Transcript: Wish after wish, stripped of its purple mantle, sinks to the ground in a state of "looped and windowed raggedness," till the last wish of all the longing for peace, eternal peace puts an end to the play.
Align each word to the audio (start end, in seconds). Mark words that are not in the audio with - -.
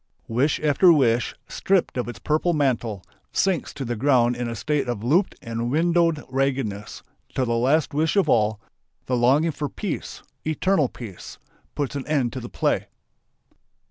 Wish 0.27 0.59
after 0.61 0.91
wish, 0.91 1.35
stripped 1.47 1.95
of 1.95 2.07
its 2.07 2.17
purple 2.17 2.53
mantle, 2.53 3.03
sinks 3.31 3.71
to 3.75 3.85
the 3.85 3.95
ground 3.95 4.35
in 4.35 4.47
a 4.49 4.55
state 4.55 4.87
of 4.87 5.03
"looped 5.03 5.35
and 5.43 5.69
windowed 5.69 6.23
raggedness," 6.27 7.03
till 7.35 7.45
the 7.45 7.53
last 7.53 7.93
wish 7.93 8.15
of 8.15 8.27
all 8.27 8.59
the 9.05 9.15
longing 9.15 9.51
for 9.51 9.69
peace, 9.69 10.23
eternal 10.43 10.89
peace 10.89 11.37
puts 11.75 11.95
an 11.95 12.07
end 12.07 12.33
to 12.33 12.39
the 12.39 12.49
play. 12.49 12.87